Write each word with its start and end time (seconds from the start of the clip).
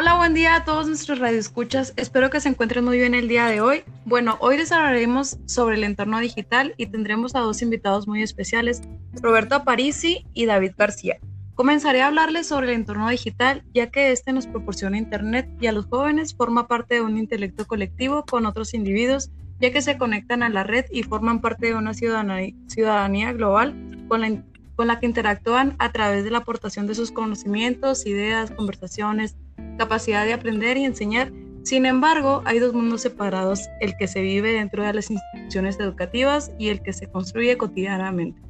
Hola, 0.00 0.14
buen 0.14 0.32
día 0.32 0.54
a 0.54 0.64
todos 0.64 0.86
nuestros 0.86 1.18
radioescuchas. 1.18 1.92
Espero 1.96 2.30
que 2.30 2.40
se 2.40 2.48
encuentren 2.48 2.84
muy 2.84 2.98
bien 2.98 3.16
el 3.16 3.26
día 3.26 3.46
de 3.46 3.60
hoy. 3.60 3.82
Bueno, 4.04 4.36
hoy 4.38 4.56
les 4.56 4.70
hablaremos 4.70 5.38
sobre 5.46 5.74
el 5.74 5.82
entorno 5.82 6.20
digital 6.20 6.72
y 6.76 6.86
tendremos 6.86 7.34
a 7.34 7.40
dos 7.40 7.62
invitados 7.62 8.06
muy 8.06 8.22
especiales, 8.22 8.80
Roberto 9.14 9.56
Aparici 9.56 10.24
y 10.34 10.46
David 10.46 10.74
García. 10.78 11.18
Comenzaré 11.56 12.02
a 12.02 12.06
hablarles 12.06 12.46
sobre 12.46 12.68
el 12.68 12.74
entorno 12.74 13.08
digital, 13.08 13.64
ya 13.74 13.90
que 13.90 14.12
este 14.12 14.32
nos 14.32 14.46
proporciona 14.46 14.98
Internet 14.98 15.50
y 15.60 15.66
a 15.66 15.72
los 15.72 15.86
jóvenes 15.86 16.32
forma 16.32 16.68
parte 16.68 16.94
de 16.94 17.00
un 17.00 17.18
intelecto 17.18 17.66
colectivo 17.66 18.24
con 18.24 18.46
otros 18.46 18.74
individuos, 18.74 19.32
ya 19.58 19.72
que 19.72 19.82
se 19.82 19.98
conectan 19.98 20.44
a 20.44 20.48
la 20.48 20.62
red 20.62 20.84
y 20.92 21.02
forman 21.02 21.40
parte 21.40 21.66
de 21.66 21.74
una 21.74 21.92
ciudadanía, 21.92 23.32
global 23.32 23.74
con 24.06 24.86
la 24.86 25.00
que 25.00 25.06
interactúan 25.06 25.74
a 25.80 25.90
través 25.90 26.22
de 26.22 26.30
la 26.30 26.38
aportación 26.38 26.86
de 26.86 26.94
sus 26.94 27.10
conocimientos, 27.10 28.06
ideas, 28.06 28.52
conversaciones, 28.52 29.34
capacidad 29.78 30.26
de 30.26 30.34
aprender 30.34 30.76
y 30.76 30.84
enseñar. 30.84 31.32
Sin 31.62 31.86
embargo, 31.86 32.42
hay 32.44 32.58
dos 32.58 32.74
mundos 32.74 33.00
separados, 33.00 33.62
el 33.80 33.96
que 33.96 34.06
se 34.06 34.20
vive 34.20 34.52
dentro 34.52 34.84
de 34.84 34.92
las 34.92 35.10
instituciones 35.10 35.80
educativas 35.80 36.52
y 36.58 36.68
el 36.68 36.82
que 36.82 36.92
se 36.92 37.06
construye 37.06 37.56
cotidianamente. 37.56 38.42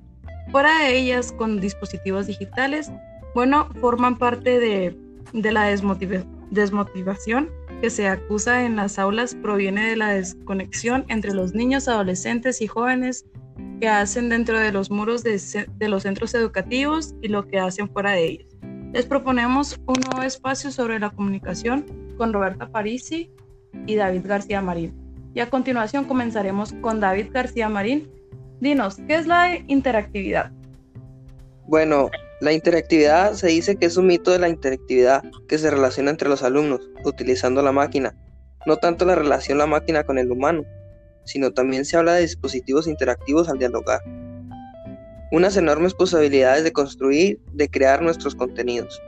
Fuera 0.51 0.79
de 0.81 0.97
ellas, 0.97 1.33
con 1.33 1.61
dispositivos 1.61 2.27
digitales, 2.27 2.91
bueno, 3.35 3.69
forman 3.81 4.19
parte 4.19 4.59
de, 4.59 4.97
de 5.33 5.53
la 5.53 5.65
desmotivación 6.51 7.51
que 7.81 7.91
se 7.91 8.09
acusa 8.09 8.65
en 8.65 8.77
las 8.77 8.99
aulas 8.99 9.37
proviene 9.37 9.89
de 9.89 9.97
la 9.97 10.11
desconexión 10.11 11.05
entre 11.09 11.33
los 11.33 11.55
niños, 11.55 11.87
adolescentes 11.87 12.61
y 12.61 12.67
jóvenes 12.67 13.25
que 13.81 13.89
hacen 13.89 14.29
dentro 14.29 14.59
de 14.59 14.73
los 14.73 14.91
muros 14.91 15.23
de, 15.23 15.41
de 15.77 15.89
los 15.89 16.03
centros 16.03 16.35
educativos 16.35 17.15
y 17.23 17.29
lo 17.29 17.47
que 17.47 17.61
hacen 17.61 17.89
fuera 17.89 18.13
de 18.13 18.25
ellos. 18.25 18.48
Les 18.93 19.05
proponemos 19.05 19.79
un 19.87 20.01
nuevo 20.01 20.23
espacio 20.23 20.71
sobre 20.71 20.99
la 20.99 21.11
comunicación 21.11 21.85
con 22.17 22.33
Roberta 22.33 22.71
Parisi 22.71 23.31
y 23.87 23.97
David 23.97 24.23
García 24.25 24.63
Marín. 24.63 24.95
Y 25.35 25.41
a 25.41 25.51
continuación 25.51 26.07
comenzaremos 26.07 26.73
con 26.81 26.99
David 26.99 27.27
García 27.31 27.69
Marín. 27.69 28.11
Dinos, 28.61 28.97
¿qué 29.07 29.17
es 29.17 29.27
la 29.27 29.59
interactividad? 29.67 30.53
Bueno, 31.67 32.11
la 32.41 32.55
interactividad 32.55 33.35
se 33.35 33.49
dice 33.49 33.77
que 33.77 33.85
es 33.85 33.99
un 33.99 34.07
mito 34.07 34.31
de 34.31 34.39
la 34.39 34.49
interactividad 34.49 35.23
que 35.49 35.59
se 35.59 35.71
relaciona 35.71 36.11
entre 36.11 36.31
los 36.31 36.43
alumnos 36.43 36.81
utilizando 37.05 37.61
la 37.61 37.73
máquina. 37.73 38.17
No 38.65 38.79
tanto 38.79 39.05
la 39.05 39.17
relación 39.17 39.59
la 39.59 39.67
máquina 39.67 40.05
con 40.05 40.17
el 40.17 40.33
humano, 40.33 40.65
sino 41.25 41.53
también 41.53 41.85
se 41.85 41.99
habla 41.99 42.15
de 42.15 42.23
dispositivos 42.23 42.87
interactivos 42.87 43.51
al 43.51 43.59
dialogar 43.59 44.01
unas 45.31 45.57
enormes 45.57 45.95
posibilidades 45.95 46.65
de 46.65 46.73
construir, 46.73 47.41
de 47.53 47.69
crear 47.69 48.03
nuestros 48.03 48.35
contenidos. 48.35 49.03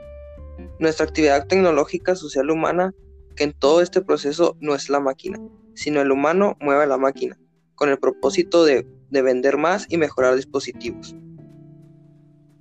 Nuestra 0.79 1.05
actividad 1.05 1.47
tecnológica, 1.47 2.15
social, 2.15 2.49
humana, 2.49 2.93
que 3.35 3.43
en 3.45 3.53
todo 3.53 3.81
este 3.81 4.01
proceso 4.01 4.57
no 4.59 4.75
es 4.75 4.89
la 4.89 4.99
máquina, 4.99 5.39
sino 5.73 6.01
el 6.01 6.11
humano 6.11 6.57
mueve 6.59 6.83
a 6.83 6.87
la 6.87 6.97
máquina, 6.97 7.37
con 7.75 7.89
el 7.89 7.97
propósito 7.97 8.65
de, 8.65 8.85
de 9.09 9.21
vender 9.21 9.57
más 9.57 9.85
y 9.89 9.97
mejorar 9.97 10.35
dispositivos. 10.35 11.15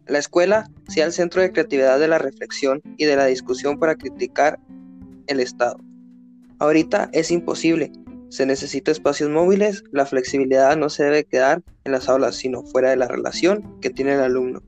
La 0.06 0.18
escuela 0.18 0.68
sea 0.88 1.06
el 1.06 1.12
centro 1.12 1.42
de 1.42 1.52
creatividad 1.52 2.00
de 2.00 2.08
la 2.08 2.18
reflexión 2.18 2.82
y 2.96 3.04
de 3.04 3.16
la 3.16 3.26
discusión 3.26 3.78
para 3.78 3.94
criticar 3.94 4.58
el 5.26 5.40
Estado. 5.40 5.78
Ahorita 6.58 7.08
es 7.12 7.30
imposible, 7.30 7.92
se 8.30 8.46
necesita 8.46 8.92
espacios 8.92 9.28
móviles, 9.28 9.82
la 9.90 10.06
flexibilidad 10.06 10.76
no 10.76 10.88
se 10.88 11.02
debe 11.02 11.24
quedar 11.24 11.62
en 11.82 11.90
las 11.90 12.08
aulas, 12.08 12.36
sino 12.36 12.62
fuera 12.62 12.90
de 12.90 12.96
la 12.96 13.08
relación 13.08 13.80
que 13.80 13.90
tiene 13.90 14.14
el 14.14 14.20
alumno. 14.20 14.62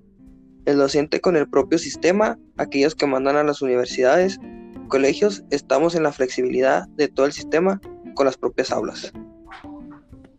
El 0.65 0.79
docente 0.79 1.21
con 1.21 1.37
el 1.37 1.49
propio 1.49 1.79
sistema, 1.79 2.39
aquellos 2.57 2.97
que 2.97 3.07
mandan 3.07 3.37
a 3.37 3.45
las 3.45 3.63
universidades, 3.63 4.41
colegios, 4.89 5.45
estamos 5.51 5.95
en 5.95 6.03
la 6.03 6.13
flexibilidad 6.13 6.89
de 6.97 7.07
todo 7.07 7.25
el 7.25 7.33
sistema 7.33 7.81
con 8.15 8.27
las 8.27 8.37
propias 8.37 8.73
aulas. 8.73 9.13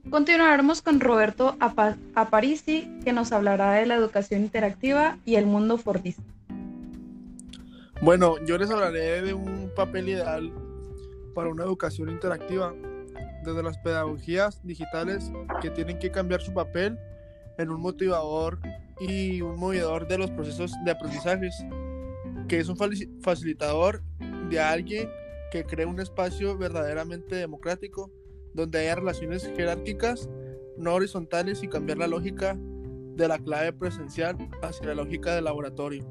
Continuaremos 0.09 0.81
con 0.81 0.99
Roberto 0.99 1.55
Aparici, 1.59 2.89
que 3.05 3.13
nos 3.13 3.31
hablará 3.31 3.71
de 3.71 3.85
la 3.85 3.95
educación 3.95 4.41
interactiva 4.41 5.17
y 5.23 5.35
el 5.35 5.45
mundo 5.45 5.77
fordista. 5.77 6.21
Bueno, 8.01 8.35
yo 8.45 8.57
les 8.57 8.69
hablaré 8.69 9.21
de 9.21 9.33
un 9.33 9.71
papel 9.73 10.09
ideal 10.09 10.51
para 11.33 11.49
una 11.49 11.63
educación 11.63 12.09
interactiva 12.09 12.75
desde 13.43 13.63
las 13.63 13.77
pedagogías 13.77 14.59
digitales 14.63 15.31
que 15.61 15.69
tienen 15.69 15.99
que 15.99 16.11
cambiar 16.11 16.41
su 16.41 16.53
papel 16.53 16.97
en 17.57 17.69
un 17.69 17.81
motivador 17.81 18.59
y 18.99 19.41
un 19.41 19.59
movedor 19.59 20.07
de 20.07 20.17
los 20.17 20.31
procesos 20.31 20.71
de 20.85 20.91
aprendizajes, 20.91 21.53
que 22.47 22.59
es 22.59 22.69
un 22.69 22.77
facilitador 23.21 24.01
de 24.49 24.59
alguien 24.59 25.09
que 25.51 25.63
cree 25.63 25.85
un 25.85 25.99
espacio 25.99 26.57
verdaderamente 26.57 27.35
democrático, 27.35 28.11
donde 28.53 28.79
haya 28.79 28.95
relaciones 28.95 29.49
jerárquicas, 29.55 30.29
no 30.77 30.93
horizontales 30.93 31.61
y 31.63 31.67
cambiar 31.67 31.99
la 31.99 32.07
lógica 32.07 32.57
de 33.15 33.27
la 33.27 33.37
clave 33.37 33.73
presencial 33.73 34.37
hacia 34.61 34.87
la 34.87 34.95
lógica 34.95 35.35
del 35.35 35.43
laboratorio. 35.43 36.05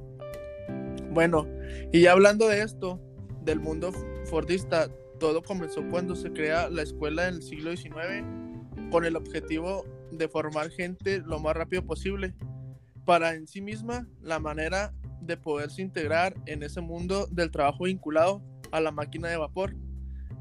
Bueno, 1.10 1.46
y 1.92 2.02
ya 2.02 2.12
hablando 2.12 2.48
de 2.48 2.62
esto, 2.62 3.00
del 3.42 3.60
mundo 3.60 3.92
fordista, 4.26 4.88
todo 5.22 5.40
comenzó 5.40 5.88
cuando 5.88 6.16
se 6.16 6.32
crea 6.32 6.68
la 6.68 6.82
escuela 6.82 7.28
en 7.28 7.36
el 7.36 7.42
siglo 7.42 7.76
XIX 7.76 8.24
con 8.90 9.04
el 9.04 9.14
objetivo 9.14 9.84
de 10.10 10.26
formar 10.26 10.68
gente 10.72 11.20
lo 11.20 11.38
más 11.38 11.54
rápido 11.54 11.86
posible 11.86 12.34
para 13.04 13.32
en 13.34 13.46
sí 13.46 13.60
misma 13.60 14.08
la 14.20 14.40
manera 14.40 14.92
de 15.20 15.36
poderse 15.36 15.80
integrar 15.80 16.34
en 16.46 16.64
ese 16.64 16.80
mundo 16.80 17.28
del 17.30 17.52
trabajo 17.52 17.84
vinculado 17.84 18.42
a 18.72 18.80
la 18.80 18.90
máquina 18.90 19.28
de 19.28 19.36
vapor, 19.36 19.76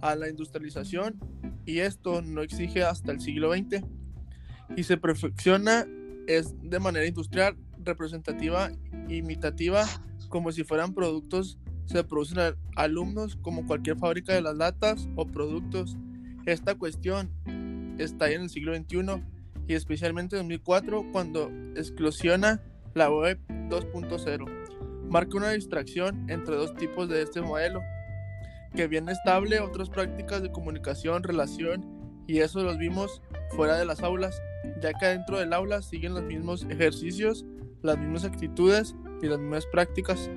a 0.01 0.15
la 0.15 0.29
industrialización 0.29 1.19
y 1.63 1.77
esto 1.81 2.23
no 2.23 2.41
exige 2.41 2.83
hasta 2.83 3.11
el 3.11 3.21
siglo 3.21 3.53
XX 3.53 3.83
y 4.75 4.81
se 4.81 4.97
perfecciona 4.97 5.85
es 6.25 6.55
de 6.59 6.79
manera 6.79 7.05
industrial, 7.05 7.55
representativa, 7.83 8.71
imitativa, 9.09 9.85
como 10.29 10.51
si 10.51 10.63
fueran 10.63 10.95
productos 10.95 11.59
se 11.91 12.03
producen 12.05 12.55
alumnos 12.77 13.35
como 13.41 13.65
cualquier 13.65 13.97
fábrica 13.97 14.33
de 14.33 14.41
las 14.41 14.55
latas 14.55 15.09
o 15.15 15.25
productos. 15.25 15.97
Esta 16.45 16.75
cuestión 16.75 17.29
está 17.99 18.25
ahí 18.25 18.35
en 18.35 18.43
el 18.43 18.49
siglo 18.49 18.73
XXI 18.73 19.21
y 19.67 19.73
especialmente 19.73 20.37
en 20.37 20.43
2004 20.43 21.11
cuando 21.11 21.51
explosiona 21.75 22.61
la 22.93 23.11
web 23.11 23.39
2.0. 23.69 25.09
Marca 25.09 25.37
una 25.37 25.51
distracción 25.51 26.29
entre 26.29 26.55
dos 26.55 26.73
tipos 26.75 27.09
de 27.09 27.23
este 27.23 27.41
modelo, 27.41 27.81
que 28.73 28.87
viene 28.87 29.11
estable 29.11 29.59
otras 29.59 29.89
prácticas 29.89 30.41
de 30.41 30.51
comunicación, 30.51 31.23
relación 31.23 31.85
y 32.25 32.39
eso 32.39 32.63
los 32.63 32.77
vimos 32.77 33.21
fuera 33.49 33.75
de 33.75 33.83
las 33.83 34.01
aulas, 34.01 34.41
ya 34.81 34.93
que 34.93 35.07
dentro 35.07 35.39
del 35.39 35.51
aula 35.51 35.81
siguen 35.81 36.13
los 36.13 36.23
mismos 36.23 36.65
ejercicios, 36.69 37.45
las 37.81 37.97
mismas 37.97 38.23
actitudes 38.23 38.95
y 39.21 39.27
las 39.27 39.39
mismas 39.39 39.65
prácticas. 39.65 40.29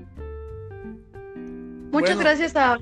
Muchas 1.94 2.19
gracias 2.19 2.56
a, 2.56 2.77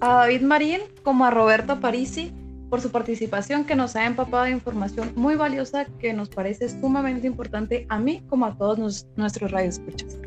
David 0.00 0.42
Marín 0.42 0.80
como 1.04 1.24
a 1.24 1.30
Roberto 1.30 1.78
Parisi 1.78 2.32
por 2.68 2.80
su 2.80 2.90
participación 2.90 3.64
que 3.64 3.76
nos 3.76 3.94
ha 3.94 4.04
empapado 4.04 4.44
de 4.44 4.50
información 4.50 5.12
muy 5.14 5.36
valiosa 5.36 5.86
que 6.00 6.12
nos 6.12 6.28
parece 6.28 6.68
sumamente 6.68 7.28
importante 7.28 7.86
a 7.88 8.00
mí 8.00 8.20
como 8.28 8.46
a 8.46 8.58
todos 8.58 9.06
nuestros 9.16 9.50
radioescuchas. 9.52 10.18